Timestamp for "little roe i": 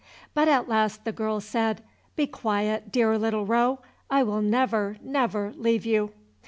3.19-4.23